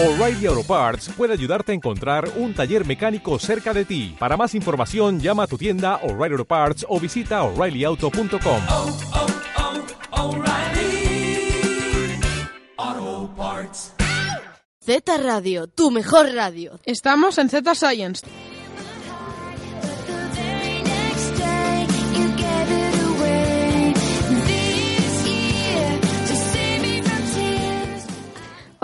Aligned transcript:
O'Reilly 0.00 0.46
Auto 0.46 0.62
Parts 0.62 1.08
puede 1.16 1.32
ayudarte 1.32 1.72
a 1.72 1.74
encontrar 1.74 2.30
un 2.36 2.54
taller 2.54 2.86
mecánico 2.86 3.36
cerca 3.40 3.74
de 3.74 3.84
ti. 3.84 4.14
Para 4.16 4.36
más 4.36 4.54
información, 4.54 5.18
llama 5.18 5.42
a 5.42 5.46
tu 5.48 5.58
tienda 5.58 5.96
O'Reilly 6.04 6.34
Auto 6.34 6.44
Parts 6.44 6.86
o 6.88 7.00
visita 7.00 7.42
oreillyauto.com. 7.42 8.62
oh, 8.70 8.96
oh, 12.78 13.30
Parts. 13.36 13.92
Z 14.80 15.18
Radio, 15.18 15.66
tu 15.66 15.90
mejor 15.90 16.32
radio. 16.32 16.78
Estamos 16.84 17.36
en 17.38 17.48
Z 17.48 17.74
Science. 17.74 18.24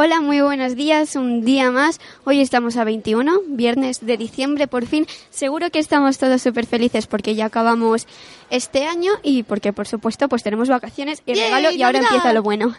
Hola, 0.05 0.21
muy 0.21 0.43
buenos 0.43 0.77
días, 0.77 1.16
un 1.16 1.46
día 1.46 1.71
más. 1.71 1.98
Hoy 2.25 2.43
estamos 2.43 2.76
a 2.76 2.85
21, 2.85 3.40
viernes 3.46 4.04
de 4.04 4.18
diciembre 4.18 4.68
por 4.68 4.85
fin. 4.85 5.07
Seguro 5.30 5.71
que 5.71 5.79
estamos 5.79 6.18
todos 6.18 6.43
súper 6.43 6.67
felices 6.67 7.07
porque 7.07 7.35
ya 7.35 7.46
acabamos 7.46 8.07
este 8.50 8.85
año 8.85 9.13
y 9.22 9.44
porque 9.44 9.72
por 9.72 9.89
supuesto 9.89 10.29
pues 10.29 10.43
tenemos 10.43 10.68
vacaciones 10.68 11.22
y 11.25 11.32
¡Yay, 11.32 11.44
regalo 11.44 11.71
y 11.71 11.82
ahora 11.82 12.00
Navidad! 12.00 12.17
empieza 12.17 12.35
lo 12.35 12.43
bueno. 12.43 12.75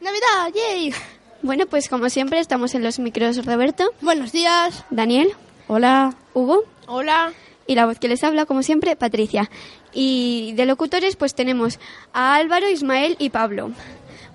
Navidad, 0.00 0.54
yay. 0.54 0.94
Bueno, 1.42 1.66
pues 1.66 1.90
como 1.90 2.08
siempre 2.08 2.38
estamos 2.40 2.74
en 2.74 2.82
los 2.82 2.98
micros 2.98 3.44
Roberto, 3.44 3.84
Buenos 4.00 4.32
días. 4.32 4.82
Daniel, 4.88 5.34
Hola. 5.68 6.14
Hugo 6.32 6.64
Hola. 6.86 7.34
y 7.66 7.74
la 7.74 7.84
voz 7.84 7.98
que 7.98 8.08
les 8.08 8.24
habla 8.24 8.46
como 8.46 8.62
siempre 8.62 8.96
Patricia. 8.96 9.50
Y 9.92 10.54
de 10.56 10.64
locutores 10.64 11.16
pues 11.16 11.34
tenemos 11.34 11.78
a 12.14 12.36
Álvaro, 12.36 12.70
Ismael 12.70 13.16
y 13.18 13.28
Pablo. 13.28 13.70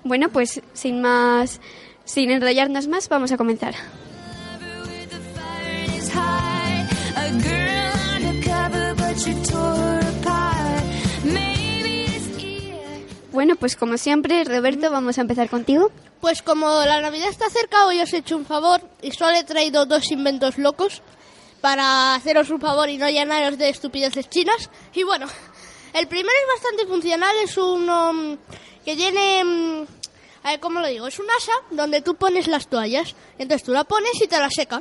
Bueno, 0.04 0.28
pues 0.28 0.62
sin 0.74 1.02
más 1.02 1.60
sin 2.06 2.30
enrollarnos 2.30 2.88
más, 2.88 3.10
vamos 3.10 3.32
a 3.32 3.36
comenzar. 3.36 3.74
Bueno, 13.32 13.54
pues 13.56 13.76
como 13.76 13.98
siempre, 13.98 14.44
Roberto, 14.44 14.90
vamos 14.90 15.18
a 15.18 15.20
empezar 15.20 15.50
contigo. 15.50 15.90
Pues 16.22 16.40
como 16.40 16.66
la 16.86 17.02
Navidad 17.02 17.28
está 17.28 17.50
cerca, 17.50 17.86
hoy 17.86 18.00
os 18.00 18.10
he 18.14 18.18
hecho 18.18 18.34
un 18.34 18.46
favor 18.46 18.80
y 19.02 19.10
solo 19.10 19.36
he 19.36 19.44
traído 19.44 19.84
dos 19.84 20.10
inventos 20.10 20.56
locos 20.56 21.02
para 21.60 22.14
haceros 22.14 22.48
un 22.48 22.60
favor 22.60 22.88
y 22.88 22.96
no 22.96 23.10
llenaros 23.10 23.58
de 23.58 23.68
estupideces 23.68 24.30
chinas. 24.30 24.70
Y 24.94 25.02
bueno, 25.02 25.26
el 25.92 26.08
primero 26.08 26.34
es 26.34 26.62
bastante 26.62 26.86
funcional, 26.86 27.36
es 27.42 27.58
uno 27.58 28.12
mm, 28.12 28.38
que 28.84 28.96
tiene... 28.96 29.86
a 30.46 30.50
ver, 30.50 30.60
¿cómo 30.60 30.78
lo 30.78 30.86
digo? 30.86 31.08
Es 31.08 31.18
un 31.18 31.26
asa 31.28 31.50
donde 31.72 32.02
tú 32.02 32.14
pones 32.14 32.46
las 32.46 32.68
toallas. 32.68 33.16
Entonces 33.36 33.64
tú 33.64 33.72
la 33.72 33.82
pones 33.82 34.12
y 34.22 34.28
te 34.28 34.38
la 34.38 34.48
seca. 34.48 34.80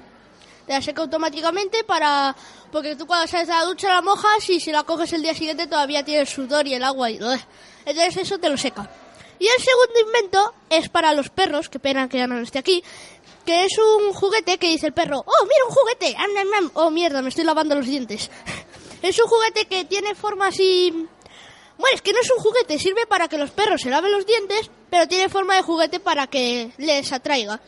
Te 0.68 0.74
la 0.74 0.80
seca 0.80 1.02
automáticamente 1.02 1.84
para... 1.84 2.36
Porque 2.72 2.96
tú 2.96 3.08
cuando 3.08 3.26
sales 3.26 3.48
de 3.48 3.56
la 3.56 3.64
ducha 3.64 3.90
la 3.90 4.04
mojas 4.04 4.48
y 4.48 4.60
si 4.60 4.72
la 4.72 4.84
coges 4.84 5.12
el 5.14 5.24
día 5.24 5.34
siguiente 5.34 5.66
todavía 5.66 6.06
tiene 6.06 6.22
el 6.22 6.28
sudor 6.28 6.68
y 6.68 6.76
el 6.76 6.84
agua 6.84 7.10
y... 7.10 7.16
ugh. 7.20 7.40
Entonces 7.84 8.16
eso 8.18 8.38
te 8.38 8.48
lo 8.48 8.58
seca. 8.58 8.88
Y 9.40 9.48
el 9.48 9.60
segundo 9.60 10.00
invento 10.06 10.54
es 10.70 10.88
para 10.90 11.16
los 11.16 11.30
perros, 11.30 11.68
que 11.68 11.80
pena 11.80 12.08
que 12.10 12.20
ya 12.20 12.28
no 12.28 12.38
esté 12.38 12.60
aquí, 12.60 12.84
que 13.44 13.66
es 13.66 13.76
un 13.80 14.14
juguete 14.14 14.60
que 14.60 14.68
dice 14.68 14.86
el 14.86 14.94
perro, 14.94 15.18
oh, 15.26 15.46
mira 15.46 15.66
un 15.68 15.74
juguete, 15.74 16.16
oh, 16.76 16.92
mierda, 16.92 17.24
me 17.24 17.30
estoy 17.30 17.44
lavando 17.44 17.74
los 17.74 17.88
dientes. 17.88 18.30
es 19.02 19.20
un 19.20 19.28
juguete 19.28 19.66
que 19.66 19.86
tiene 19.86 20.14
forma 20.14 20.50
así... 20.50 21.08
Bueno, 21.86 21.96
es 21.96 22.02
que 22.02 22.14
no 22.14 22.20
es 22.20 22.32
un 22.32 22.42
juguete, 22.42 22.80
sirve 22.80 23.06
para 23.08 23.28
que 23.28 23.38
los 23.38 23.52
perros 23.52 23.82
se 23.82 23.92
laven 23.92 24.12
los 24.12 24.26
dientes, 24.26 24.72
pero 24.90 25.08
tiene 25.08 25.30
forma 25.30 25.56
de 25.56 25.62
juguete 25.62 26.00
para 26.00 26.26
que 26.26 26.72
les 26.80 27.12
atraiga. 27.14 27.62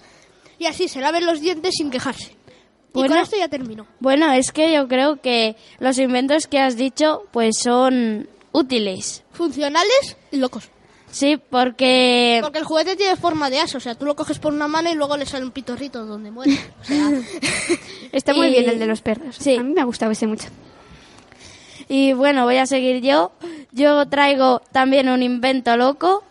Y 0.57 0.65
así 0.65 0.87
se 0.87 1.01
laven 1.01 1.25
los 1.27 1.39
dientes 1.39 1.75
sin 1.77 1.91
quejarse. 1.91 2.31
Y 2.31 2.93
Bueno. 2.93 3.13
con 3.13 3.23
esto 3.23 3.37
ya 3.37 3.47
termino. 3.47 3.85
Bueno, 3.99 4.31
es 4.33 4.51
que 4.51 4.73
yo 4.73 4.87
creo 4.87 5.21
que 5.21 5.55
los 5.79 5.99
inventos 5.99 6.47
que 6.47 6.57
has 6.59 6.75
dicho 6.77 7.25
pues 7.31 7.57
son 7.61 8.27
útiles. 8.53 9.23
Funcionales 9.33 10.17
y 10.31 10.37
locos. 10.37 10.69
Sí, 11.11 11.37
porque 11.37 12.39
Porque 12.41 12.57
el 12.59 12.65
juguete 12.65 12.95
tiene 12.95 13.15
forma 13.17 13.51
de 13.51 13.59
asa, 13.59 13.77
o 13.77 13.81
sea, 13.81 13.93
tú 13.95 14.05
lo 14.05 14.15
coges 14.15 14.39
por 14.39 14.51
una 14.51 14.67
mano 14.67 14.89
y 14.91 14.95
luego 14.95 15.15
le 15.15 15.25
sale 15.27 15.45
un 15.45 15.51
pitorrito 15.51 16.05
donde 16.05 16.31
muere. 16.31 16.57
O 16.81 16.83
sea, 16.83 17.11
Está 18.11 18.33
muy 18.33 18.47
Y- 18.47 18.51
bien 18.51 18.69
el 18.69 18.79
de 18.79 18.87
los 18.87 19.01
perros. 19.01 19.35
Sí. 19.39 19.55
A 19.57 19.63
mí 19.63 19.73
me 19.73 19.81
ha 19.81 19.85
gustado 19.85 20.11
ese 20.11 20.25
mucho. 20.25 20.47
y 21.89 22.13
bueno, 22.13 22.43
voy 22.45 22.57
a 22.57 22.65
seguir 22.65 23.01
yo. 23.01 23.31
Yo 23.71 24.07
traigo 24.07 24.61
también 24.71 25.09
un 25.09 25.23
invento 25.23 25.75
loco. 25.77 26.23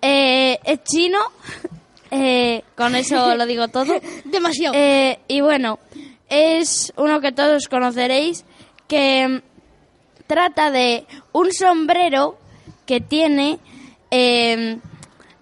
Eh, 0.00 0.58
es 0.64 0.82
chino. 0.84 1.18
Eh, 2.14 2.62
con 2.76 2.94
eso 2.94 3.34
lo 3.36 3.46
digo 3.46 3.68
todo. 3.68 3.94
demasiado. 4.26 4.74
Eh, 4.76 5.18
y 5.28 5.40
bueno, 5.40 5.78
es 6.28 6.92
uno 6.98 7.22
que 7.22 7.32
todos 7.32 7.68
conoceréis 7.68 8.44
que 8.86 9.26
mm, 9.26 9.38
trata 10.26 10.70
de 10.70 11.06
un 11.32 11.50
sombrero 11.54 12.36
que 12.84 13.00
tiene 13.00 13.58
em, 14.10 14.78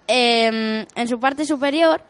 em, 0.07 0.85
en 0.95 1.07
su 1.09 1.19
parte 1.19 1.43
superior 1.45 2.01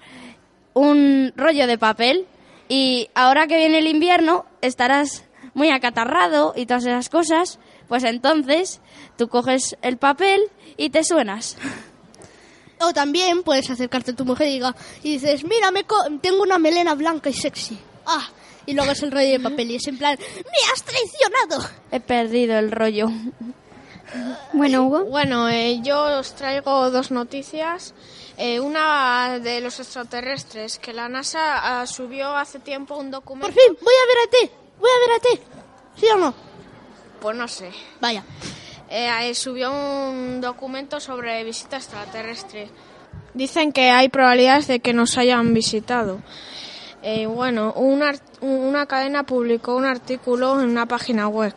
un 0.76 1.34
rollo 1.36 1.66
de 1.66 1.80
papel 1.80 2.28
y 2.70 3.10
ahora 3.16 3.48
que 3.48 3.58
viene 3.58 3.80
el 3.80 3.88
invierno 3.88 4.46
estarás 4.62 5.26
muy 5.54 5.72
acatarrado 5.72 6.54
y 6.56 6.66
todas 6.66 6.86
esas 6.86 7.10
cosas, 7.10 7.60
pues 7.92 8.06
entonces 8.06 8.80
tú 9.18 9.28
coges 9.28 9.76
el 9.82 9.98
papel 9.98 10.42
y 10.78 10.92
te 10.92 11.04
suenas. 11.04 11.58
O 12.80 12.94
también 12.94 13.44
puedes 13.44 13.70
acercarte 13.70 14.12
a 14.12 14.16
tu 14.16 14.24
mujer 14.24 14.48
y, 14.48 14.52
diga, 14.54 14.74
y 15.04 15.12
dices, 15.20 15.44
mira, 15.44 15.72
me 15.72 15.84
co- 15.84 16.06
tengo 16.22 16.42
una 16.42 16.58
melena 16.58 16.96
blanca 16.96 17.30
y 17.30 17.34
sexy. 17.34 17.78
Ah, 18.06 18.30
y 18.66 18.72
luego 18.74 18.94
es 18.94 19.04
el 19.04 19.12
rollo 19.12 19.28
de 19.28 19.42
papel 19.42 19.72
y 19.72 19.76
es 19.76 19.86
en 19.88 19.98
plan, 19.98 20.18
me 20.18 20.72
has 20.74 20.84
traicionado. 20.84 21.70
He 21.92 22.00
perdido 22.00 22.58
el 22.58 22.72
rollo. 22.72 23.10
Bueno, 24.54 24.84
Hugo. 24.88 25.06
Bueno, 25.06 25.48
eh, 25.50 25.80
yo 25.84 26.20
os 26.20 26.34
traigo 26.36 26.90
dos 26.92 27.12
noticias. 27.12 27.94
Eh, 28.38 28.60
una 28.60 29.40
de 29.40 29.60
los 29.62 29.80
extraterrestres, 29.80 30.80
que 30.80 30.92
la 30.94 31.08
NASA 31.10 31.82
ah, 31.82 31.88
subió 31.88 32.36
hace 32.36 32.60
tiempo 32.60 32.96
un 32.98 33.10
documento. 33.12 33.48
Por 33.48 33.56
fin, 33.56 33.78
voy 33.82 33.94
a 33.94 34.08
ver 34.08 34.18
a 34.28 34.30
ti, 34.32 34.52
voy 34.80 34.90
a 34.90 35.00
ver 35.08 35.18
a 35.18 35.20
ti. 35.22 35.42
¿Sí 36.00 36.06
o 36.14 36.18
no? 36.18 36.34
Pues 37.22 37.38
no 37.38 37.48
sé. 37.48 37.72
Vaya. 38.02 38.24
Eh, 38.90 39.34
subió 39.36 39.72
un 39.72 40.42
documento 40.42 41.00
sobre 41.00 41.44
visita 41.46 41.78
extraterrestre. 41.78 42.70
Dicen 43.34 43.72
que 43.72 43.90
hay 43.90 44.10
probabilidades 44.10 44.68
de 44.68 44.82
que 44.82 44.92
nos 44.94 45.18
hayan 45.18 45.54
visitado. 45.54 46.20
Eh, 47.02 47.26
bueno, 47.26 47.72
un 47.74 48.04
ar- 48.04 48.20
una 48.42 48.86
cadena 48.88 49.24
publicó 49.24 49.76
un 49.76 49.86
artículo 49.86 50.60
en 50.62 50.70
una 50.70 50.86
página 50.88 51.28
web. 51.30 51.54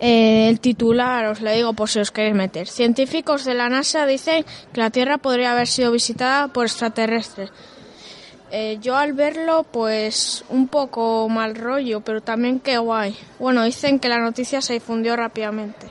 Eh, 0.00 0.48
el 0.48 0.60
titular, 0.60 1.26
os 1.26 1.40
lo 1.42 1.50
digo 1.50 1.74
por 1.74 1.90
si 1.90 1.98
os 2.00 2.10
queréis 2.10 2.34
meter. 2.34 2.66
Científicos 2.66 3.44
de 3.44 3.52
la 3.54 3.68
NASA 3.68 4.06
dicen 4.06 4.44
que 4.72 4.80
la 4.80 4.88
Tierra 4.90 5.18
podría 5.18 5.52
haber 5.52 5.66
sido 5.66 5.92
visitada 5.92 6.48
por 6.48 6.64
extraterrestres. 6.64 7.50
Eh, 8.50 8.78
yo 8.80 8.96
al 8.96 9.12
verlo, 9.12 9.64
pues 9.64 10.44
un 10.48 10.68
poco 10.68 11.28
mal 11.28 11.56
rollo, 11.56 12.00
pero 12.00 12.20
también 12.20 12.60
qué 12.60 12.78
guay. 12.78 13.16
Bueno, 13.38 13.64
dicen 13.64 13.98
que 13.98 14.08
la 14.08 14.18
noticia 14.18 14.60
se 14.60 14.74
difundió 14.74 15.16
rápidamente. 15.16 15.88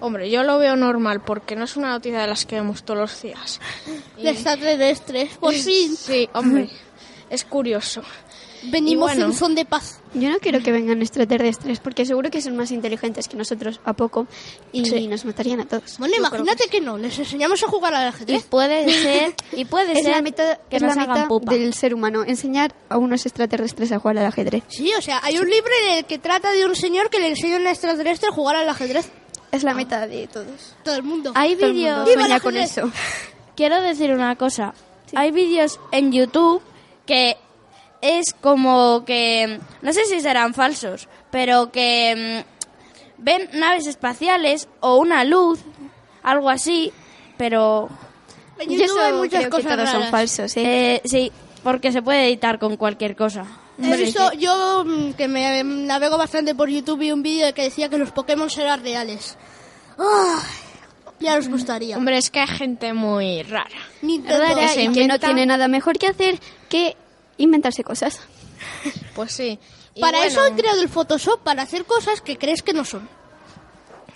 Hombre, 0.00 0.28
yo 0.30 0.42
lo 0.42 0.58
veo 0.58 0.74
normal 0.74 1.20
porque 1.20 1.54
no 1.54 1.64
es 1.64 1.76
una 1.76 1.90
noticia 1.90 2.20
de 2.22 2.26
las 2.26 2.44
que 2.44 2.56
vemos 2.56 2.82
todos 2.82 2.98
los 2.98 3.22
días. 3.22 3.60
De 4.16 4.30
extraterrestres, 4.30 5.36
por 5.38 5.54
fin. 5.54 5.96
Sí, 5.96 6.28
hombre, 6.34 6.68
es 7.30 7.44
curioso. 7.44 8.02
Venimos 8.64 9.10
Y 9.12 9.16
bueno. 9.16 9.32
en 9.32 9.36
son 9.38 9.54
de 9.54 9.64
paz. 9.64 10.00
Yo 10.14 10.30
no 10.30 10.38
quiero 10.38 10.60
que 10.62 10.70
vengan 10.72 11.00
extraterrestres 11.02 11.80
porque 11.80 12.04
seguro 12.06 12.30
que 12.30 12.40
son 12.42 12.56
más 12.56 12.70
inteligentes 12.70 13.26
que 13.28 13.36
nosotros 13.36 13.80
a 13.84 13.92
poco 13.94 14.26
y 14.72 14.84
Sí. 14.84 15.06
nos 15.08 15.24
matarían 15.24 15.60
a 15.60 15.64
todos. 15.66 15.98
Bueno, 15.98 16.14
Yo 16.14 16.20
imagínate 16.20 16.68
que 16.68 16.80
no, 16.80 16.98
les 16.98 17.18
enseñamos 17.18 17.62
a 17.62 17.66
jugar 17.68 17.94
al 17.94 18.04
Y 18.04 18.08
ajedrez. 18.08 18.44
puede 18.44 18.84
ser, 19.02 19.34
y 19.52 19.64
puede 19.64 19.92
Es 19.92 20.02
ser 20.04 20.12
la 20.16 20.22
meta, 20.22 20.58
que 20.70 20.76
es 20.76 20.82
nos 20.82 20.94
la 20.96 21.02
hagan 21.02 21.28
meta 21.28 21.54
del 21.54 21.74
ser 21.74 21.94
humano, 21.94 22.22
enseñar 22.24 22.74
a 22.88 22.98
unos 22.98 23.24
extraterrestres 23.26 23.90
a 23.92 23.98
jugar 23.98 24.18
al 24.18 24.26
ajedrez. 24.26 24.62
Sí, 24.68 24.92
o 24.96 25.02
sea, 25.02 25.20
hay 25.24 25.38
un 25.38 25.48
libro 25.50 25.70
en 25.88 25.98
el 25.98 26.04
que 26.04 26.18
trata 26.18 26.52
de 26.52 26.64
un 26.66 26.76
señor 26.76 27.10
que 27.10 27.18
le 27.18 27.28
enseña 27.28 27.56
a 27.56 27.60
un 27.60 27.66
extraterrestre 27.66 28.28
a 28.28 28.32
jugar 28.32 28.56
al 28.56 28.68
ajedrez. 28.68 29.10
Es 29.50 29.64
la 29.64 29.74
meta 29.74 30.06
de 30.06 30.28
todos. 30.28 30.74
Todo 30.84 30.94
el 30.96 31.02
mundo. 31.02 31.32
Hay 31.34 31.54
vídeos, 31.56 32.06
¡Viva 32.06 32.20
sueña 32.22 32.36
el 32.36 32.42
con 32.42 32.56
eso. 32.56 32.90
quiero 33.56 33.80
decir 33.82 34.12
una 34.12 34.36
cosa. 34.36 34.72
Hay 35.14 35.30
vídeos 35.30 35.78
en 35.90 36.10
YouTube 36.12 36.62
que 37.06 37.36
es 38.02 38.34
como 38.34 39.04
que, 39.06 39.60
no 39.80 39.92
sé 39.92 40.04
si 40.04 40.20
serán 40.20 40.52
falsos, 40.52 41.08
pero 41.30 41.70
que 41.72 42.44
mm, 42.44 43.22
ven 43.22 43.48
naves 43.54 43.86
espaciales 43.86 44.68
o 44.80 44.96
una 44.96 45.24
luz, 45.24 45.60
algo 46.22 46.50
así, 46.50 46.92
pero 47.38 47.88
En 48.58 48.68
Yo 48.70 48.78
YouTube 48.80 49.00
hay 49.00 49.12
muchas 49.14 49.38
creo 49.40 49.50
que 49.50 49.56
cosas 49.56 49.76
todos 49.76 49.88
son 49.88 49.98
raras. 50.00 50.10
falsos, 50.10 50.56
¿eh? 50.56 50.94
eh, 50.96 51.02
sí, 51.04 51.32
porque 51.62 51.92
se 51.92 52.02
puede 52.02 52.26
editar 52.26 52.58
con 52.58 52.76
cualquier 52.76 53.16
cosa. 53.16 53.46
He 53.82 53.96
visto, 53.96 54.32
yo 54.34 54.84
mm, 54.84 55.12
que 55.14 55.28
me 55.28 55.64
mm, 55.64 55.86
navego 55.86 56.18
bastante 56.18 56.54
por 56.54 56.68
YouTube 56.68 56.98
vi 56.98 57.12
un 57.12 57.22
vídeo 57.22 57.54
que 57.54 57.62
decía 57.62 57.88
que 57.88 57.98
los 57.98 58.10
Pokémon 58.10 58.48
eran 58.58 58.82
reales. 58.82 59.36
Ay, 59.98 60.42
ya 61.20 61.36
os 61.38 61.48
gustaría. 61.48 61.96
Hombre, 61.96 62.18
es 62.18 62.30
que 62.30 62.40
hay 62.40 62.48
gente 62.48 62.92
muy 62.92 63.42
rara. 63.44 63.70
Nintendo. 64.02 64.38
Rara 64.44 64.74
y 64.74 64.88
que 64.88 65.06
no 65.06 65.18
tiene 65.18 65.46
nada 65.46 65.68
mejor 65.68 65.98
que 65.98 66.08
hacer 66.08 66.38
que 66.68 66.96
inventarse 67.38 67.84
cosas. 67.84 68.20
Pues 69.14 69.32
sí. 69.32 69.58
Y 69.94 70.00
para 70.00 70.18
bueno, 70.18 70.32
eso 70.32 70.40
han 70.40 70.54
creado 70.54 70.80
el 70.80 70.88
Photoshop, 70.88 71.40
para 71.42 71.62
hacer 71.62 71.84
cosas 71.84 72.20
que 72.22 72.38
crees 72.38 72.62
que 72.62 72.72
no 72.72 72.84
son. 72.84 73.06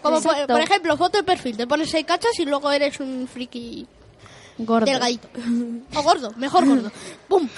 Como 0.01 0.23
por, 0.23 0.47
por 0.47 0.61
ejemplo, 0.61 0.97
foto 0.97 1.19
de 1.19 1.25
perfil, 1.25 1.57
te 1.57 1.67
pones 1.67 1.93
ahí 1.95 2.05
cachas 2.05 2.39
y 2.39 2.45
luego 2.47 2.71
eres 2.71 2.99
un 3.01 3.29
friki 3.29 3.87
Gordo. 4.59 4.87
delgadito. 4.87 5.29
O 5.95 6.03
gordo, 6.03 6.33
mejor 6.37 6.67
gordo. 6.67 6.91
¡Pum! 7.29 7.49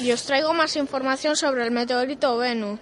Y 0.00 0.12
os 0.12 0.22
traigo 0.24 0.52
más 0.52 0.76
información 0.76 1.36
sobre 1.36 1.64
el 1.64 1.70
meteorito 1.70 2.36
Venus. 2.36 2.78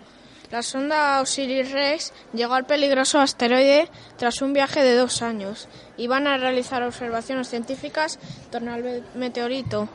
La 0.55 0.63
sonda 0.63 1.21
Osiris-Rex 1.21 2.13
llegó 2.33 2.55
al 2.55 2.65
peligroso 2.65 3.19
asteroide 3.19 3.89
tras 4.17 4.41
un 4.41 4.53
viaje 4.53 4.85
de 4.85 4.95
dos 4.95 5.21
años 5.21 5.67
y 5.97 6.07
van 6.07 6.29
a 6.29 6.37
realizar 6.37 6.81
observaciones 6.85 7.49
científicas 7.49 8.21
en 8.45 8.51
torno 8.53 8.73
al 8.73 8.85
me- 8.85 9.03
meteorito 9.17 9.89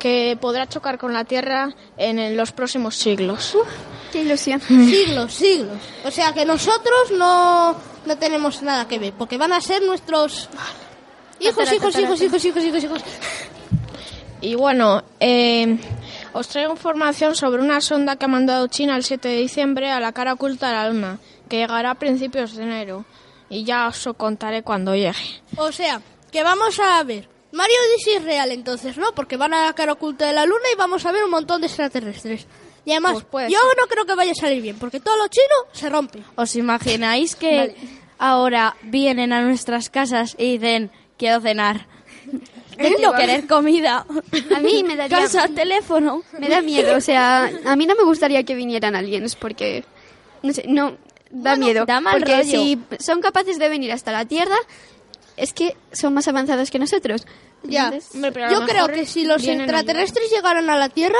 que 0.00 0.36
podrá 0.40 0.66
chocar 0.68 0.98
con 0.98 1.12
la 1.12 1.22
Tierra 1.24 1.72
en 1.96 2.36
los 2.36 2.50
próximos 2.50 2.96
siglos. 2.96 3.56
Qué 4.10 4.22
ilusión. 4.22 4.60
Siglos, 4.68 5.34
siglos. 5.34 5.78
O 6.04 6.10
sea 6.10 6.32
que 6.32 6.44
nosotros 6.44 7.12
no, 7.16 7.76
no 8.04 8.18
tenemos 8.18 8.60
nada 8.60 8.88
que 8.88 8.98
ver, 8.98 9.12
porque 9.12 9.38
van 9.38 9.52
a 9.52 9.60
ser 9.60 9.82
nuestros 9.84 10.48
hijos, 11.38 11.72
hijos, 11.72 11.94
hijos, 11.96 12.20
hijos, 12.20 12.44
hijos, 12.44 12.64
hijos, 12.64 12.82
hijos. 12.84 13.02
Y 14.40 14.56
bueno, 14.56 15.04
eh, 15.20 15.78
os 16.34 16.48
traigo 16.48 16.72
información 16.72 17.34
sobre 17.34 17.62
una 17.62 17.80
sonda 17.80 18.16
que 18.16 18.24
ha 18.24 18.28
mandado 18.28 18.66
China 18.68 18.96
el 18.96 19.04
7 19.04 19.28
de 19.28 19.36
diciembre 19.36 19.90
a 19.90 20.00
la 20.00 20.12
cara 20.12 20.32
oculta 20.34 20.68
de 20.68 20.74
la 20.74 20.88
Luna, 20.88 21.18
que 21.48 21.58
llegará 21.58 21.90
a 21.92 21.94
principios 21.96 22.54
de 22.56 22.62
enero. 22.64 23.04
Y 23.48 23.64
ya 23.64 23.86
os 23.88 24.06
lo 24.06 24.14
contaré 24.14 24.62
cuando 24.62 24.94
llegue. 24.94 25.42
O 25.56 25.70
sea, 25.72 26.00
que 26.30 26.42
vamos 26.42 26.78
a 26.80 27.02
ver. 27.04 27.28
Mario 27.52 27.76
Odyssey 27.90 28.14
es 28.14 28.24
real 28.24 28.50
entonces, 28.50 28.96
¿no? 28.96 29.12
Porque 29.14 29.36
van 29.36 29.52
a 29.52 29.66
la 29.66 29.74
cara 29.74 29.92
oculta 29.92 30.26
de 30.26 30.32
la 30.32 30.46
luna 30.46 30.64
y 30.72 30.76
vamos 30.76 31.04
a 31.04 31.12
ver 31.12 31.22
un 31.22 31.30
montón 31.30 31.60
de 31.60 31.66
extraterrestres. 31.66 32.46
Y 32.86 32.92
además, 32.92 33.24
Pues 33.30 33.52
yo 33.52 33.58
ser. 33.58 33.76
no 33.78 33.86
creo 33.88 34.06
que 34.06 34.14
vaya 34.14 34.32
a 34.32 34.34
salir 34.34 34.62
bien, 34.62 34.78
porque 34.78 35.00
todo 35.00 35.16
lo 35.18 35.28
chino 35.28 35.44
se 35.72 35.90
rompe. 35.90 36.22
¿Os 36.34 36.56
imagináis 36.56 37.36
que 37.36 37.76
ahora 38.18 38.74
vienen 38.84 39.34
a 39.34 39.42
nuestras 39.42 39.90
casas 39.90 40.34
y 40.38 40.52
dicen, 40.56 40.90
quiero 41.18 41.40
cenar? 41.42 41.86
Querer 42.82 43.46
comida. 43.46 44.06
A 44.54 44.60
mí 44.60 44.84
me 44.84 44.96
daría... 44.96 45.18
Casa, 45.18 45.48
teléfono. 45.48 46.22
Me 46.38 46.48
da 46.48 46.60
miedo, 46.60 46.96
o 46.96 47.00
sea, 47.00 47.50
a 47.64 47.76
mí 47.76 47.86
no 47.86 47.94
me 47.94 48.04
gustaría 48.04 48.42
que 48.44 48.54
vinieran 48.54 48.94
aliens 48.94 49.36
porque, 49.36 49.84
no 50.42 50.52
sé, 50.52 50.64
no, 50.66 50.96
da 51.30 51.56
miedo. 51.56 51.84
da 51.86 52.00
mal 52.00 52.18
porque 52.18 52.38
rollo. 52.38 52.44
si 52.44 52.78
son 52.98 53.20
capaces 53.20 53.58
de 53.58 53.68
venir 53.68 53.92
hasta 53.92 54.12
la 54.12 54.24
Tierra, 54.24 54.56
es 55.36 55.52
que 55.52 55.76
son 55.92 56.14
más 56.14 56.28
avanzados 56.28 56.70
que 56.70 56.78
nosotros. 56.78 57.26
Ya. 57.62 57.86
Entonces, 57.86 58.20
Yo 58.50 58.66
creo 58.66 58.88
que 58.88 59.06
si 59.06 59.24
los 59.24 59.46
extraterrestres 59.46 60.30
llegaran 60.30 60.68
a 60.70 60.76
la 60.76 60.88
Tierra, 60.88 61.18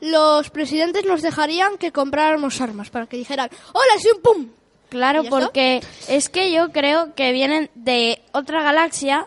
los 0.00 0.50
presidentes 0.50 1.04
nos 1.04 1.22
dejarían 1.22 1.78
que 1.78 1.92
compráramos 1.92 2.60
armas 2.60 2.90
para 2.90 3.06
que 3.06 3.16
dijeran, 3.16 3.48
hola, 3.72 3.92
sí, 3.98 4.08
un 4.14 4.22
pum. 4.22 4.48
Claro, 4.88 5.24
porque 5.28 5.82
es 6.08 6.28
que 6.28 6.52
yo 6.52 6.70
creo 6.70 7.14
que 7.14 7.32
vienen 7.32 7.68
de 7.74 8.22
otra 8.32 8.62
galaxia 8.62 9.26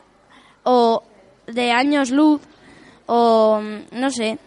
o 0.64 1.04
de 1.48 1.72
años 1.72 2.12
luz 2.12 2.42
o 3.06 3.60
mm, 3.62 4.00
no 4.00 4.12
sé. 4.12 4.38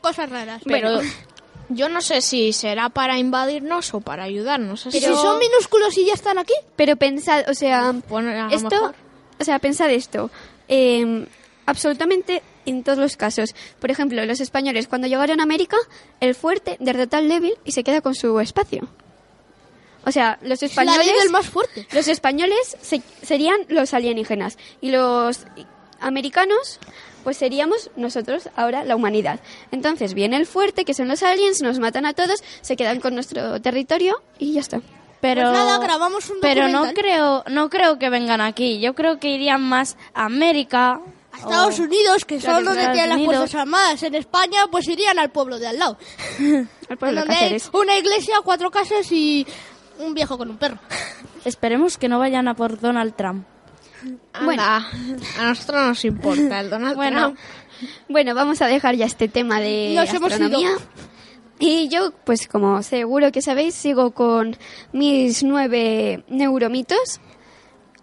Cosas 0.00 0.28
raras. 0.30 0.62
Pero 0.64 1.00
yo 1.70 1.88
no 1.88 2.00
sé 2.00 2.20
si 2.20 2.52
será 2.52 2.88
para 2.90 3.18
invadirnos 3.18 3.92
o 3.94 4.00
para 4.00 4.24
ayudarnos. 4.24 4.84
¿Y 4.86 4.88
así 4.90 5.00
si 5.00 5.06
son 5.06 5.38
minúsculos 5.38 5.96
y 5.98 6.06
ya 6.06 6.14
están 6.14 6.38
aquí? 6.38 6.54
Pero 6.76 6.96
pensad, 6.96 7.48
o 7.48 7.54
sea, 7.54 7.92
Bueno, 8.08 8.48
esto, 8.50 8.68
mejor. 8.70 8.94
o 9.40 9.44
sea, 9.44 9.58
pensad 9.58 9.90
esto, 9.90 10.30
eh, 10.68 11.26
absolutamente 11.66 12.42
en 12.66 12.82
todos 12.84 12.98
los 12.98 13.16
casos. 13.16 13.54
Por 13.80 13.90
ejemplo, 13.90 14.24
los 14.26 14.40
españoles 14.40 14.88
cuando 14.88 15.06
llegaron 15.08 15.40
a 15.40 15.42
América, 15.42 15.76
el 16.20 16.34
fuerte 16.34 16.76
derrota 16.80 17.18
al 17.18 17.28
débil 17.28 17.54
y 17.64 17.72
se 17.72 17.82
queda 17.84 18.00
con 18.02 18.14
su 18.14 18.38
espacio. 18.40 18.88
O 20.06 20.12
sea, 20.12 20.38
los 20.42 20.60
La 20.60 20.66
españoles... 20.66 21.06
ley 21.06 21.14
del 21.18 21.30
más 21.30 21.46
fuerte. 21.48 21.86
Los 21.92 22.08
españoles 22.08 22.76
se- 22.82 23.02
serían 23.22 23.56
los 23.68 23.94
alienígenas 23.94 24.58
y 24.82 24.90
los 24.90 25.46
americanos 26.06 26.78
pues 27.24 27.38
seríamos 27.38 27.90
nosotros 27.96 28.50
ahora 28.54 28.84
la 28.84 28.94
humanidad. 28.94 29.40
Entonces 29.72 30.14
viene 30.14 30.36
el 30.36 30.46
fuerte, 30.46 30.84
que 30.84 30.94
son 30.94 31.08
los 31.08 31.22
aliens, 31.22 31.62
nos 31.62 31.78
matan 31.78 32.04
a 32.06 32.12
todos, 32.12 32.44
se 32.60 32.76
quedan 32.76 33.00
con 33.00 33.14
nuestro 33.14 33.60
territorio 33.60 34.22
y 34.38 34.52
ya 34.52 34.60
está. 34.60 34.80
Pero 35.20 35.40
Pues 35.40 35.52
nada, 35.54 35.78
grabamos 35.78 36.28
un 36.28 36.36
Pero 36.42 36.68
no 36.68 36.92
creo, 36.92 37.44
no 37.48 37.70
creo 37.70 37.98
que 37.98 38.10
vengan 38.10 38.42
aquí. 38.42 38.78
Yo 38.78 38.94
creo 38.94 39.18
que 39.18 39.30
irían 39.30 39.62
más 39.62 39.96
a 40.12 40.26
América. 40.26 41.00
A 41.32 41.38
Estados 41.38 41.78
Unidos, 41.78 42.26
que 42.26 42.36
Claro, 42.36 42.56
son 42.56 42.64
donde 42.66 42.88
tienen 42.92 43.08
las. 43.08 43.24
Fuerzas 43.24 43.54
Armadas. 43.54 44.02
En 44.02 44.14
España, 44.14 44.66
pues 44.70 44.86
irían 44.86 45.18
al 45.18 45.30
pueblo 45.30 45.58
de 45.58 45.66
al 45.66 45.78
lado. 45.78 45.96
Al 46.90 46.98
pueblo 46.98 47.20
donde 47.20 47.34
hay 47.34 47.40
Cáceres. 47.40 47.70
una 47.72 47.96
iglesia, 47.96 48.36
cuatro 48.44 48.70
casas 48.70 49.10
y 49.10 49.46
un 49.98 50.12
viejo 50.12 50.36
con 50.36 50.50
un 50.50 50.58
perro. 50.58 50.78
Esperemos 51.46 51.96
que 51.96 52.08
no 52.08 52.18
vayan 52.18 52.46
a 52.46 52.54
por 52.54 52.78
Donald 52.78 53.16
Trump. 53.16 53.46
Bueno, 54.44 54.62
a 54.62 54.82
nosotros 55.42 55.80
no 55.80 55.88
nos 55.88 56.04
importa 56.04 56.60
el 56.60 56.70
Donald 56.70 56.96
Bueno, 56.96 57.20
Trump. 57.20 57.38
Bueno, 58.08 58.34
vamos 58.34 58.62
a 58.62 58.66
dejar 58.66 58.94
ya 58.96 59.06
este 59.06 59.28
tema 59.28 59.60
de 59.60 59.94
Nos 59.94 60.12
astronomía. 60.12 60.70
Y 61.58 61.88
yo, 61.88 62.12
pues 62.24 62.48
como 62.48 62.82
seguro 62.82 63.30
que 63.30 63.40
sabéis, 63.40 63.74
sigo 63.74 64.10
con 64.10 64.56
mis 64.92 65.42
nueve 65.44 66.24
neuromitos. 66.28 67.20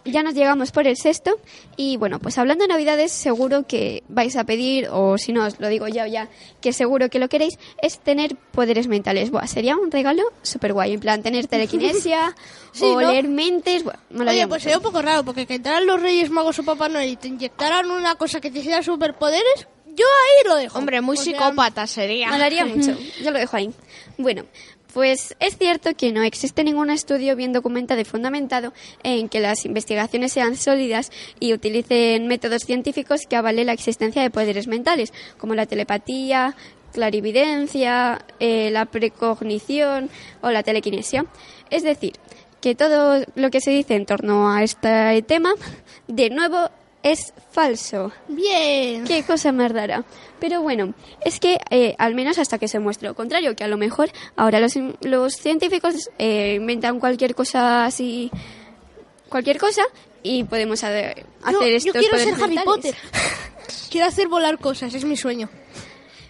Ya 0.06 0.24
nos 0.24 0.33
llegamos 0.33 0.71
por 0.71 0.88
el 0.88 0.98
sexto. 0.98 1.39
Y 1.77 1.98
bueno, 1.98 2.19
pues 2.19 2.38
hablando 2.38 2.63
de 2.63 2.69
Navidades, 2.69 3.12
seguro 3.12 3.68
que 3.68 4.03
vais 4.07 4.36
a 4.36 4.44
pedir, 4.44 4.88
o 4.92 5.18
si 5.18 5.31
no 5.33 5.45
os 5.45 5.59
lo 5.59 5.68
digo 5.68 5.88
ya 5.88 6.03
o 6.03 6.07
ya, 6.07 6.27
que 6.59 6.74
seguro 6.74 7.09
que 7.09 7.19
lo 7.19 7.30
queréis, 7.30 7.59
es 7.81 8.00
tener 8.00 8.36
poderes 8.36 8.88
mentales. 8.88 9.30
Buah, 9.30 9.48
sería 9.48 9.77
un 9.77 9.92
regalo 9.92 10.24
súper 10.42 10.74
guay. 10.74 10.94
En 10.94 11.00
plan, 11.00 11.21
tener 11.21 11.48
telequinesia 11.48 12.36
Sí, 12.71 12.86
o 12.86 13.00
¿no? 13.01 13.12
leer 13.12 13.27
mentes. 13.27 13.83
Oye, 13.83 13.94
pues 14.12 14.48
mucho. 14.48 14.59
sería 14.59 14.77
un 14.77 14.83
poco 14.83 15.01
raro, 15.01 15.24
porque 15.24 15.45
que 15.45 15.56
entraran 15.56 15.86
los 15.86 16.01
Reyes 16.01 16.30
Magos 16.30 16.57
o 16.59 16.63
Papá 16.63 16.89
Noel 16.89 17.09
y 17.09 17.15
te 17.18 17.27
inyectaran 17.27 17.89
una 17.92 18.15
cosa 18.15 18.39
que 18.42 18.50
te 18.50 18.59
hiciera 18.59 18.81
superpoderes, 18.81 19.68
yo 19.94 20.06
ahí 20.06 20.48
lo 20.48 20.56
dejo. 20.56 20.80
Hombre, 20.80 21.01
muy 21.01 21.18
O 21.18 21.21
sea, 21.21 21.33
psicópata 21.33 21.86
sería. 21.86 22.30
Molaría 22.30 22.65
mucho. 22.65 22.98
Yo 23.21 23.31
lo 23.31 23.39
dejo 23.39 23.57
ahí. 23.57 23.69
Bueno, 24.18 24.45
pues 24.94 25.36
es 25.40 25.58
cierto 25.58 25.94
que 25.96 26.12
no 26.12 26.24
existe 26.24 26.64
ningún 26.64 26.90
estudio 26.90 27.36
bien 27.36 27.54
documentado 27.54 28.02
y 28.02 28.06
fundamentado 28.06 28.74
en 29.04 29.30
que 29.30 29.40
las 29.40 29.66
investigaciones 29.66 30.34
sean 30.34 30.56
sólidas 30.56 31.12
y 31.40 31.54
utilicen 31.54 32.28
métodos 32.28 32.64
científicos 32.64 33.22
que 33.30 33.36
avalen 33.36 33.68
la 33.68 33.74
existencia 33.74 34.22
de 34.22 34.30
poderes 34.30 34.68
mentales, 34.68 35.14
como 35.38 35.56
la 35.56 35.66
telepatía, 35.66 36.56
clarividencia, 36.92 38.26
eh, 38.40 38.70
la 38.72 38.86
precognición 38.86 40.10
o 40.42 40.51
la 40.51 40.63
telequinesia. 40.63 41.25
Es 41.70 41.84
decir, 41.84 42.13
que 42.60 42.75
todo 42.75 43.24
lo 43.36 43.50
que 43.50 43.62
se 43.62 43.72
dice 43.72 43.96
en 43.96 44.06
torno 44.06 44.51
a 44.51 44.63
este 44.63 45.22
tema, 45.24 45.54
de 46.08 46.30
nuevo, 46.30 46.70
es 47.03 47.34
falso. 47.51 48.12
Bien. 48.27 49.03
Qué 49.05 49.24
cosa 49.24 49.51
más 49.51 49.72
rara. 49.72 50.03
Pero 50.39 50.62
bueno, 50.62 50.93
es 51.24 51.39
que 51.39 51.58
eh, 51.70 51.96
al 51.98 52.15
menos 52.15 52.38
hasta 52.39 52.58
que 52.58 52.67
se 52.67 52.79
muestre 52.79 53.08
lo 53.10 53.15
contrario, 53.15 53.55
que 53.55 53.63
a 53.63 53.67
lo 53.67 53.77
mejor 53.77 54.10
ahora 54.36 54.60
los, 54.60 54.74
los 55.01 55.34
científicos 55.36 56.10
eh, 56.17 56.55
inventan 56.60 57.00
cualquier 57.00 57.36
cosa 57.36 57.86
así, 57.86 58.31
cualquier 59.29 59.58
cosa, 59.60 59.84
y 60.24 60.43
podemos 60.43 60.84
hacer 60.84 61.25
Yo- 61.51 61.62
estos 61.62 61.84
yo 61.86 61.93
quiero 61.93 62.17
ser 62.17 62.34
Harry. 62.43 62.58
Potter. 62.63 62.96
quiero 63.91 64.08
hacer 64.08 64.27
volar 64.27 64.58
cosas, 64.58 64.93
es 64.93 65.05
mi 65.05 65.15
sueño. 65.17 65.50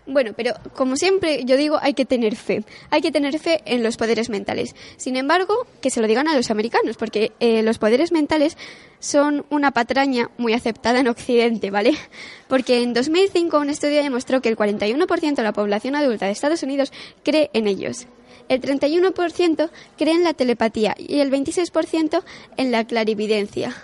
Bueno, 0.07 0.31
pero 0.35 0.53
como 0.75 0.95
siempre 0.95 1.43
yo 1.45 1.57
digo, 1.57 1.77
hay 1.81 1.93
que 1.93 2.05
tener 2.05 2.35
fe. 2.35 2.63
Hay 2.89 3.01
que 3.01 3.11
tener 3.11 3.37
fe 3.39 3.61
en 3.65 3.83
los 3.83 3.97
poderes 3.97 4.29
mentales. 4.29 4.75
Sin 4.97 5.15
embargo, 5.15 5.67
que 5.79 5.89
se 5.91 6.01
lo 6.01 6.07
digan 6.07 6.27
a 6.27 6.35
los 6.35 6.49
americanos, 6.49 6.97
porque 6.97 7.31
eh, 7.39 7.61
los 7.61 7.77
poderes 7.77 8.11
mentales 8.11 8.57
son 8.99 9.45
una 9.49 9.71
patraña 9.71 10.29
muy 10.37 10.53
aceptada 10.53 10.99
en 10.99 11.07
Occidente, 11.07 11.71
¿vale? 11.71 11.95
Porque 12.47 12.83
en 12.83 12.93
2005 12.93 13.57
un 13.57 13.69
estudio 13.69 14.03
demostró 14.03 14.41
que 14.41 14.49
el 14.49 14.57
41% 14.57 15.35
de 15.35 15.43
la 15.43 15.53
población 15.53 15.95
adulta 15.95 16.25
de 16.27 16.31
Estados 16.31 16.63
Unidos 16.63 16.91
cree 17.23 17.49
en 17.53 17.67
ellos. 17.67 18.07
El 18.47 18.61
31% 18.61 19.69
cree 19.97 20.13
en 20.13 20.23
la 20.23 20.33
telepatía 20.33 20.95
y 20.97 21.19
el 21.19 21.31
26% 21.31 22.23
en 22.57 22.71
la 22.71 22.85
clarividencia. 22.85 23.75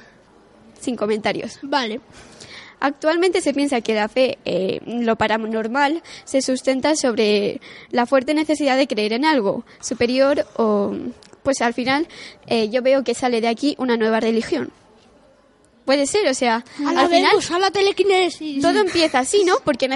Sin 0.80 0.96
comentarios. 0.96 1.60
Vale. 1.64 2.02
Actualmente 2.79 3.41
se 3.41 3.53
piensa 3.53 3.81
que 3.81 3.96
la 3.96 4.07
fe, 4.07 4.38
eh, 4.46 4.81
lo 4.86 5.15
paranormal, 5.15 6.03
se 6.25 6.41
sustenta 6.41 6.96
sobre 6.96 7.60
la 7.89 8.05
fuerte 8.05 8.34
necesidad 8.34 8.77
de 8.77 8.88
creer 8.88 9.13
en 9.13 9.25
algo 9.25 9.65
superior 9.79 10.46
o, 10.57 10.93
pues 11.43 11.62
al 11.62 11.74
final, 11.74 12.07
eh, 12.46 12.69
yo 12.69 12.81
veo 12.81 13.03
que 13.03 13.15
sale 13.15 13.41
de 13.41 13.48
aquí 13.48 13.75
una 13.79 13.98
nueva 13.98 14.19
religión. 14.19 14.72
Puede 15.86 16.05
ser, 16.05 16.27
o 16.27 16.34
sea, 16.34 16.65
A 16.86 16.89
al 16.89 17.07
final 17.07 17.29
Venus, 17.31 17.50
a 17.50 17.60
la 17.60 17.72
telequinesis. 17.72 18.62
todo 18.62 18.79
empieza 18.79 19.19
así, 19.19 19.43
¿no? 19.46 19.55
Porque 19.63 19.88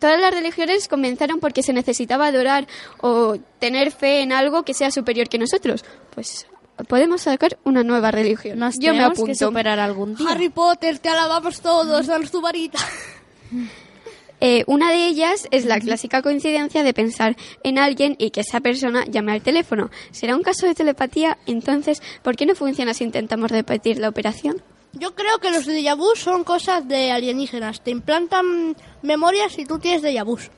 todas 0.00 0.20
las 0.20 0.34
religiones 0.34 0.88
comenzaron 0.88 1.38
porque 1.38 1.62
se 1.62 1.72
necesitaba 1.72 2.26
adorar 2.26 2.66
o 3.00 3.36
tener 3.60 3.92
fe 3.92 4.20
en 4.22 4.32
algo 4.32 4.64
que 4.64 4.74
sea 4.74 4.90
superior 4.90 5.28
que 5.28 5.38
nosotros. 5.38 5.84
Pues 6.14 6.46
podemos 6.86 7.22
sacar 7.22 7.58
una 7.64 7.82
nueva 7.82 8.10
religión. 8.10 8.58
Nos 8.58 8.76
yo 8.78 8.92
me 8.92 8.98
tenemos 8.98 9.14
que 9.16 9.22
apunto. 9.22 9.46
superar 9.46 9.80
algún 9.80 10.14
día. 10.14 10.28
Harry 10.30 10.48
Potter, 10.48 10.98
te 10.98 11.08
alabamos 11.08 11.60
todos, 11.60 12.06
danos 12.06 12.30
tu 12.30 12.40
varita. 12.40 12.78
Eh, 14.40 14.62
una 14.68 14.92
de 14.92 15.06
ellas 15.06 15.48
es 15.50 15.64
la 15.64 15.80
clásica 15.80 16.22
coincidencia 16.22 16.84
de 16.84 16.94
pensar 16.94 17.36
en 17.64 17.76
alguien 17.76 18.14
y 18.18 18.30
que 18.30 18.42
esa 18.42 18.60
persona 18.60 19.04
llame 19.06 19.32
al 19.32 19.42
teléfono. 19.42 19.90
¿Será 20.12 20.36
un 20.36 20.42
caso 20.42 20.66
de 20.66 20.74
telepatía? 20.76 21.38
Entonces, 21.46 22.00
¿por 22.22 22.36
qué 22.36 22.46
no 22.46 22.54
funciona 22.54 22.94
si 22.94 23.02
intentamos 23.02 23.50
repetir 23.50 23.98
la 23.98 24.08
operación? 24.08 24.62
Yo 24.92 25.14
creo 25.14 25.38
que 25.38 25.50
los 25.50 25.66
déjà 25.66 25.96
vu 25.96 26.14
son 26.14 26.44
cosas 26.44 26.86
de 26.86 27.10
alienígenas. 27.10 27.82
Te 27.82 27.90
implantan 27.90 28.76
memorias 29.02 29.58
y 29.58 29.64
tú 29.64 29.78
tienes 29.78 30.02
déjà 30.02 30.24
vus. 30.24 30.50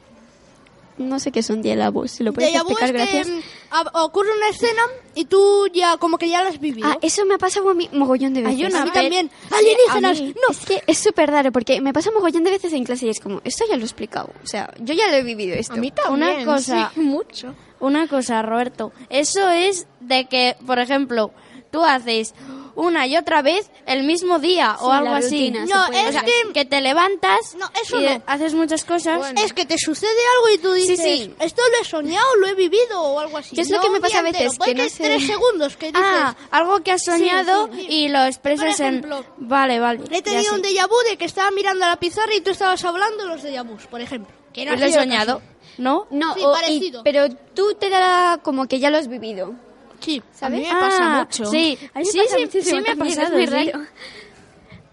No 0.98 1.18
sé 1.18 1.32
qué 1.32 1.42
son 1.42 1.62
déjà 1.62 1.90
vu. 1.90 2.06
Si 2.06 2.22
lo 2.22 2.32
puedes 2.34 2.52
Déjà 2.52 2.62
vu 2.62 2.72
explicar, 2.72 2.94
es 2.94 3.08
que 3.08 3.16
gracias. 3.16 3.44
Mm, 3.70 3.74
a- 3.74 4.02
ocurre 4.04 4.28
una 4.36 4.48
escena 4.48 4.82
y 5.14 5.24
tú 5.26 5.68
ya 5.72 5.96
como 5.96 6.18
que 6.18 6.28
ya 6.28 6.42
la 6.42 6.50
has 6.50 6.60
vivido. 6.60 6.88
Ah, 6.88 6.98
eso 7.02 7.24
me 7.26 7.34
ha 7.34 7.38
pasado 7.38 7.70
a 7.70 7.74
mí 7.74 7.88
mogollón 7.92 8.34
de 8.34 8.42
veces. 8.42 8.58
Hay 8.58 8.64
una 8.66 8.82
a 8.82 8.84
mí 8.84 8.90
también. 8.90 9.30
Alienígenas, 9.50 10.20
no. 10.22 10.50
Es 10.50 10.66
que 10.66 10.82
es 10.86 10.98
súper 10.98 11.30
raro 11.30 11.52
porque 11.52 11.80
me 11.80 11.92
pasa 11.92 12.10
mogollón 12.10 12.44
de 12.44 12.50
veces 12.50 12.72
en 12.72 12.84
clase 12.84 13.06
y 13.06 13.10
es 13.10 13.20
como, 13.20 13.40
esto 13.44 13.64
ya 13.68 13.76
lo 13.76 13.82
he 13.82 13.84
explicado. 13.84 14.30
O 14.42 14.46
sea, 14.46 14.72
yo 14.78 14.94
ya 14.94 15.08
lo 15.08 15.14
he 15.16 15.22
vivido 15.22 15.54
esto. 15.54 15.74
A 15.74 15.76
mí 15.76 15.90
también. 15.90 16.40
Una 16.40 16.44
cosa- 16.44 16.90
sí, 16.94 17.00
mucho. 17.00 17.54
Una 17.80 18.06
cosa, 18.08 18.42
Roberto. 18.42 18.92
Eso 19.08 19.48
es 19.50 19.86
de 20.00 20.26
que, 20.26 20.56
por 20.66 20.78
ejemplo, 20.78 21.32
tú 21.70 21.82
haces 21.84 22.34
una 22.74 23.06
y 23.06 23.16
otra 23.16 23.42
vez 23.42 23.70
el 23.86 24.02
mismo 24.04 24.38
día 24.38 24.76
o 24.80 24.90
algo 24.92 25.14
así. 25.14 25.50
No, 25.50 25.62
es 25.64 25.70
O 25.70 26.12
sea, 26.12 26.20
hacer. 26.20 26.24
que- 26.46 26.52
que 26.52 26.64
te 26.64 26.80
levantas 26.80 27.54
No, 27.56 27.70
eso 27.82 28.00
y 28.00 28.04
no. 28.04 28.22
haces 28.26 28.54
muchas 28.54 28.84
cosas. 28.84 29.32
Es 29.42 29.52
que 29.52 29.64
te 29.66 29.76
sucede 29.78 30.10
algo 30.36 30.54
y 30.54 30.58
tú 30.58 30.72
dices, 30.72 31.00
sí. 31.00 31.34
esto 31.40 31.62
lo 31.72 31.82
he 31.82 31.84
soñado, 31.84 32.36
lo 32.36 32.46
he 32.48 32.54
vivido 32.54 33.00
o 33.02 33.18
algo 33.20 33.38
así. 33.38 33.54
¿Qué 33.54 33.62
es 33.62 33.70
lo 33.70 33.78
No 33.78 33.82
que 33.84 33.90
me 33.90 34.00
pasa 34.00 34.18
a 34.20 34.22
veces? 34.22 34.58
Que 34.58 34.74
no 34.74 34.88
sé- 34.88 35.02
tres 35.04 35.26
segundos 35.26 35.76
que 35.76 35.86
dices, 35.86 36.02
Ah, 36.04 36.36
algo 36.50 36.80
que 36.80 36.92
has 36.92 37.04
soñado 37.04 37.68
sí, 37.72 37.80
sí. 37.80 37.86
y 37.88 38.08
lo 38.08 38.24
expresas 38.24 38.78
ejemplo, 38.80 39.18
en... 39.18 39.48
Vale, 39.48 39.78
vale. 39.80 40.00
he 40.10 40.22
tenido 40.22 40.54
un 40.54 40.62
déjà 40.62 40.86
vu 40.88 40.96
de 41.08 41.16
que 41.16 41.24
estaba 41.24 41.50
mirando 41.50 41.84
a 41.84 41.88
la 41.90 41.96
pizarra 41.96 42.34
y 42.34 42.40
tú 42.40 42.50
estabas 42.50 42.84
hablando 42.84 43.24
de 43.24 43.28
los 43.28 43.42
déjà 43.42 43.62
vus, 43.66 43.86
por 43.86 44.00
ejemplo. 44.00 44.34
Que 44.52 44.64
no 44.64 44.74
lo 44.76 44.84
he 44.84 44.92
soñado, 44.92 45.38
caso. 45.38 45.50
¿no? 45.78 46.06
No, 46.10 46.34
Sí, 46.34 46.40
o- 46.44 46.50
y- 46.52 46.60
parecido. 46.60 47.02
pero 47.04 47.28
tú 47.54 47.74
te 47.74 47.88
da 47.88 48.38
como 48.42 48.66
que 48.66 48.80
ya 48.80 48.90
lo 48.90 48.98
has 48.98 49.08
vivido. 49.08 49.54
Sí. 50.00 50.22
A 50.40 50.48
mí 50.48 50.58
me 50.60 50.68
pasa 50.70 50.98
Ah, 51.20 51.24
mucho. 51.24 51.44
Sí, 51.46 51.78
A 51.94 51.98
mí 52.00 52.04
sí, 52.06 52.18
pasa 52.18 52.36
sí, 52.36 52.42
muchísimo 52.44 52.76
sí 52.78 52.82
me 52.82 52.90
ha 52.90 52.96
pasado. 52.96 53.26
es 53.26 53.32
muy 53.32 53.46
sí. 53.46 53.70
raro. 53.70 53.86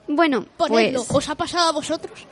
Bueno, 0.09 0.45
Ponedlo. 0.55 1.03
pues 1.03 1.17
¿Os 1.25 1.29
ha 1.29 1.35
pasado 1.35 1.69
a 1.69 1.71
vosotros? 1.73 2.25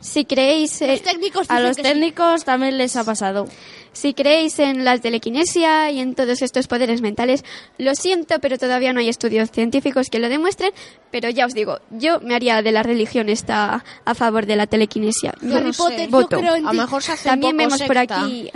si 0.00 0.24
creéis, 0.24 0.82
eh, 0.82 0.88
Los 0.88 1.02
técnicos 1.02 1.48
A 1.48 1.60
los 1.60 1.76
sí. 1.76 1.82
técnicos 1.82 2.44
también 2.44 2.76
les 2.78 2.96
ha 2.96 3.04
pasado. 3.04 3.46
si 3.92 4.14
creéis 4.14 4.58
en 4.58 4.84
la 4.84 4.98
telequinesia 4.98 5.90
y 5.92 6.00
en 6.00 6.14
todos 6.16 6.42
estos 6.42 6.66
poderes 6.66 7.00
mentales, 7.02 7.44
lo 7.78 7.94
siento, 7.94 8.40
pero 8.40 8.58
todavía 8.58 8.92
no 8.92 8.98
hay 9.00 9.08
estudios 9.08 9.50
científicos 9.52 10.08
que 10.10 10.18
lo 10.18 10.28
demuestren. 10.28 10.72
Pero 11.12 11.28
ya 11.30 11.46
os 11.46 11.54
digo, 11.54 11.78
yo 11.90 12.18
me 12.20 12.34
haría 12.34 12.60
de 12.62 12.72
la 12.72 12.82
religión 12.82 13.28
esta 13.28 13.84
a 14.04 14.14
favor 14.16 14.46
de 14.46 14.56
la 14.56 14.66
telequinesia. 14.66 15.34
Yo 15.42 15.56
Harry 15.58 15.66
no 15.66 15.72
sé. 15.74 15.78
Potter, 15.82 16.00
yo 16.06 16.10
Voto. 16.10 16.38
creo 16.38 16.54
en 16.56 16.66
A 16.66 16.70
ti. 16.70 16.76
lo 16.76 16.82
mejor 16.82 17.02
se 17.04 17.12
hace 17.12 17.28
También 17.28 17.56
vemos 17.56 17.80
por 17.82 17.98
aquí, 17.98 18.50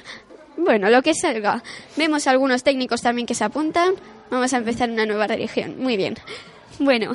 bueno, 0.66 0.90
lo 0.90 1.00
que 1.00 1.14
salga. 1.14 1.62
Vemos 1.96 2.26
algunos 2.26 2.62
técnicos 2.62 3.00
también 3.00 3.26
que 3.26 3.34
se 3.34 3.44
apuntan. 3.44 3.94
Vamos 4.30 4.52
a 4.52 4.58
empezar 4.58 4.90
una 4.90 5.06
nueva 5.06 5.26
religión. 5.26 5.76
Muy 5.78 5.96
bien. 5.96 6.16
Bueno, 6.78 7.12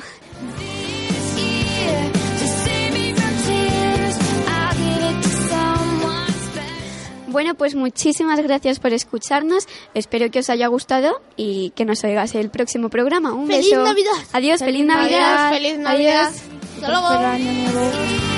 bueno, 7.28 7.54
pues 7.54 7.74
muchísimas 7.74 8.40
gracias 8.40 8.80
por 8.80 8.92
escucharnos. 8.92 9.68
Espero 9.94 10.30
que 10.30 10.40
os 10.40 10.50
haya 10.50 10.66
gustado 10.66 11.20
y 11.36 11.70
que 11.76 11.84
nos 11.84 12.02
oigáis 12.04 12.34
el 12.34 12.50
próximo 12.50 12.88
programa. 12.88 13.32
Un 13.32 13.46
¡Feliz 13.46 13.70
beso. 13.70 13.84
Navidad! 13.84 14.10
Adiós, 14.32 14.60
feliz 14.60 14.78
Feliz 14.78 14.86
Navidad. 14.86 15.46
Adiós, 15.46 15.58
feliz 15.58 15.78
Navidad. 15.78 16.26
Adiós. 16.26 16.42
Hasta 16.74 16.88
luego. 16.88 17.08
Feliz. 17.32 18.31